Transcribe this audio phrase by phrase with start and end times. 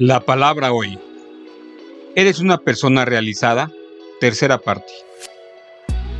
[0.00, 0.96] La palabra hoy.
[2.14, 3.68] ¿Eres una persona realizada?
[4.20, 4.92] Tercera parte.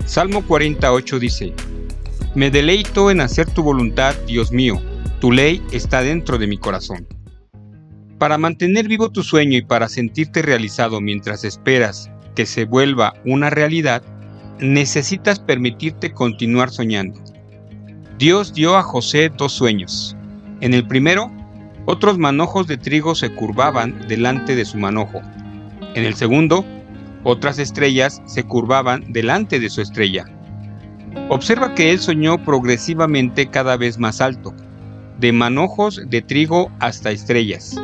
[0.05, 1.53] Salmo 48 dice,
[2.35, 4.83] Me deleito en hacer tu voluntad, Dios mío,
[5.21, 7.07] tu ley está dentro de mi corazón.
[8.19, 13.49] Para mantener vivo tu sueño y para sentirte realizado mientras esperas que se vuelva una
[13.49, 14.03] realidad,
[14.59, 17.21] necesitas permitirte continuar soñando.
[18.19, 20.17] Dios dio a José dos sueños.
[20.61, 21.31] En el primero,
[21.91, 25.23] otros manojos de trigo se curvaban delante de su manojo.
[25.95, 26.63] En el segundo,
[27.25, 30.27] otras estrellas se curvaban delante de su estrella.
[31.31, 34.55] Observa que él soñó progresivamente cada vez más alto,
[35.19, 37.81] de manojos de trigo hasta estrellas.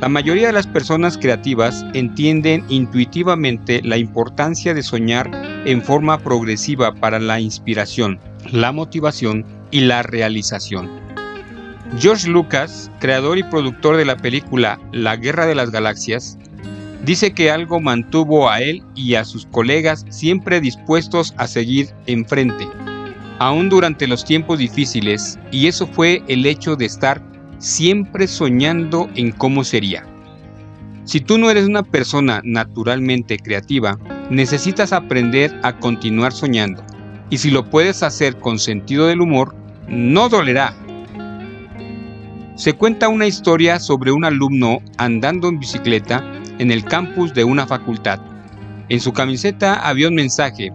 [0.00, 5.30] La mayoría de las personas creativas entienden intuitivamente la importancia de soñar
[5.66, 8.18] en forma progresiva para la inspiración,
[8.50, 10.99] la motivación y la realización.
[11.98, 16.38] George Lucas, creador y productor de la película La Guerra de las Galaxias,
[17.04, 22.68] dice que algo mantuvo a él y a sus colegas siempre dispuestos a seguir enfrente,
[23.40, 27.20] aún durante los tiempos difíciles, y eso fue el hecho de estar
[27.58, 30.04] siempre soñando en cómo sería.
[31.04, 33.98] Si tú no eres una persona naturalmente creativa,
[34.30, 36.84] necesitas aprender a continuar soñando,
[37.30, 39.56] y si lo puedes hacer con sentido del humor,
[39.88, 40.72] no dolerá
[42.60, 46.22] se cuenta una historia sobre un alumno andando en bicicleta
[46.58, 48.20] en el campus de una facultad.
[48.90, 50.70] En su camiseta había un mensaje.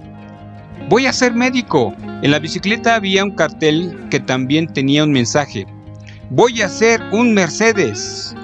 [0.89, 1.93] Voy a ser médico.
[2.23, 5.67] En la bicicleta había un cartel que también tenía un mensaje.
[6.31, 8.35] Voy a ser un Mercedes.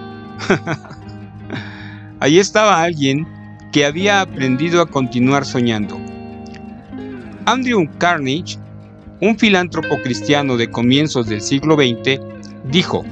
[2.20, 3.28] Ahí estaba alguien
[3.72, 6.00] que había aprendido a continuar soñando.
[7.46, 8.60] Andrew Carnage,
[9.20, 12.22] un filántropo cristiano de comienzos del siglo XX,
[12.66, 13.04] dijo,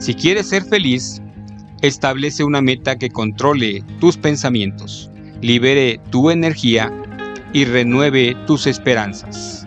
[0.00, 1.20] si quieres ser feliz,
[1.82, 5.10] establece una meta que controle tus pensamientos,
[5.42, 6.90] libere tu energía
[7.52, 9.66] y renueve tus esperanzas.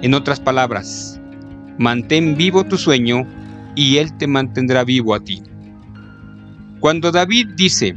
[0.00, 1.20] En otras palabras,
[1.76, 3.26] mantén vivo tu sueño
[3.76, 5.42] y Él te mantendrá vivo a ti.
[6.80, 7.94] Cuando David dice,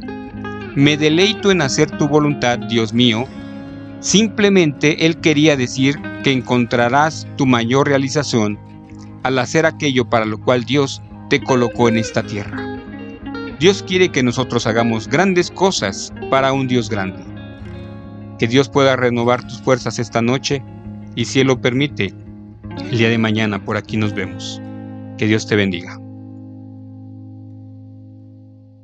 [0.74, 3.26] me deleito en hacer tu voluntad, Dios mío,
[4.00, 8.58] simplemente Él quería decir que encontrarás tu mayor realización
[9.22, 11.00] al hacer aquello para lo cual Dios
[11.30, 12.80] te colocó en esta tierra.
[13.58, 17.24] Dios quiere que nosotros hagamos grandes cosas para un Dios grande.
[18.38, 20.62] Que Dios pueda renovar tus fuerzas esta noche
[21.14, 22.12] y si Él lo permite,
[22.90, 24.60] el día de mañana por aquí nos vemos.
[25.16, 26.03] Que Dios te bendiga.